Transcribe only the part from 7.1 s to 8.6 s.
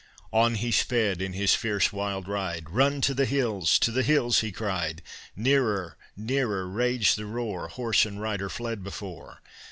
the roar Horse and rider